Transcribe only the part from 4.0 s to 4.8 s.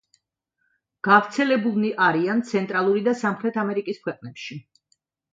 ქვეყნებში.